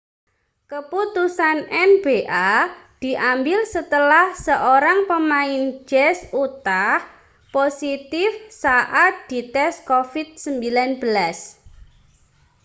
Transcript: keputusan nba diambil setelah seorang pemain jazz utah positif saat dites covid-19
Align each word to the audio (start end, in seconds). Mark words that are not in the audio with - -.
keputusan 0.71 1.57
nba 1.91 2.49
diambil 3.01 3.59
setelah 3.73 4.27
seorang 4.45 4.99
pemain 5.11 5.63
jazz 5.89 6.19
utah 6.43 6.97
positif 7.55 8.31
saat 8.63 9.15
dites 9.29 9.75
covid-19 9.85 11.05